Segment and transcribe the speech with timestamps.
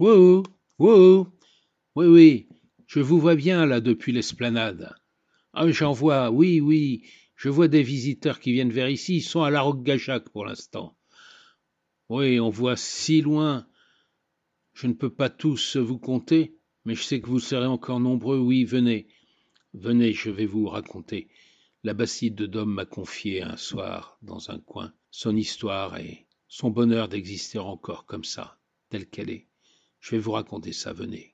[0.00, 1.26] Oui,
[1.96, 2.48] oui,
[2.86, 4.94] je vous vois bien là depuis l'esplanade.
[5.52, 7.02] Ah, j'en vois, oui, oui,
[7.34, 10.96] je vois des visiteurs qui viennent vers ici, ils sont à la Roque-Gachac pour l'instant.
[12.08, 13.66] Oui, on voit si loin.
[14.72, 18.38] Je ne peux pas tous vous compter, mais je sais que vous serez encore nombreux.
[18.38, 19.08] Oui, venez.
[19.74, 21.28] Venez, je vais vous raconter.
[21.82, 26.70] La Bastide de Dôme m'a confié un soir, dans un coin, son histoire et son
[26.70, 28.60] bonheur d'exister encore comme ça,
[28.90, 29.47] telle qu'elle est.
[30.00, 31.32] Je vais vous raconter ça, venez.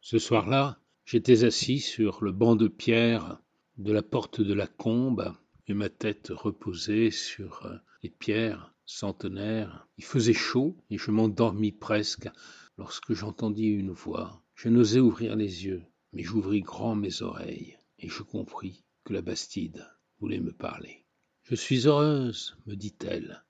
[0.00, 3.40] Ce soir-là, j'étais assis sur le banc de pierre
[3.80, 5.34] de la porte de la combe,
[5.66, 9.88] et ma tête reposait sur euh, les pierres centenaires.
[9.96, 12.28] Il faisait chaud, et je m'endormis presque,
[12.76, 14.42] lorsque j'entendis une voix.
[14.54, 15.82] Je n'osais ouvrir les yeux,
[16.12, 19.86] mais j'ouvris grand mes oreilles, et je compris que la Bastide
[20.18, 21.06] voulait me parler.
[21.44, 23.44] Je suis heureuse, me dit-elle.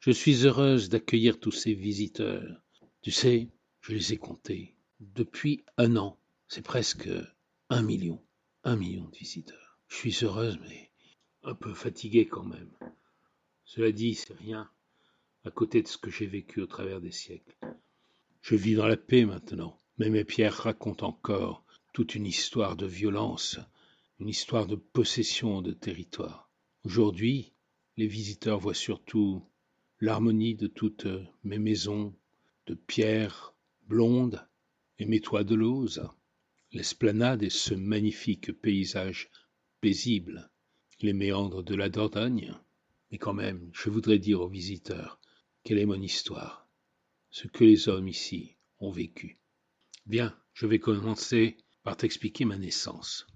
[0.00, 2.62] Je suis heureuse d'accueillir tous ces visiteurs.
[3.00, 3.48] Tu sais,
[3.80, 4.74] je les ai comptés.
[5.00, 7.08] Depuis un an, c'est presque
[7.70, 8.22] un million.
[8.64, 9.78] Un million de visiteurs.
[9.88, 10.90] Je suis heureuse, mais
[11.42, 12.70] un peu fatiguée quand même.
[13.64, 14.70] Cela dit, c'est rien
[15.44, 17.56] à côté de ce que j'ai vécu au travers des siècles.
[18.42, 22.86] Je vis dans la paix maintenant, mais mes pierres racontent encore toute une histoire de
[22.86, 23.58] violence,
[24.18, 26.50] une histoire de possession de territoire.
[26.84, 27.52] Aujourd'hui,
[27.96, 29.42] les visiteurs voient surtout
[30.00, 31.08] l'harmonie de toutes
[31.44, 32.14] mes maisons
[32.66, 33.54] de pierre
[33.90, 34.46] blonde
[35.20, 36.08] toits de lauze,
[36.70, 39.28] l'esplanade et ce magnifique paysage
[39.80, 40.48] paisible,
[41.00, 42.54] les méandres de la Dordogne.
[43.10, 45.20] Mais quand même, je voudrais dire aux visiteurs
[45.64, 46.68] quelle est mon histoire,
[47.30, 49.40] ce que les hommes ici ont vécu.
[50.06, 53.26] Bien, je vais commencer par t'expliquer ma naissance.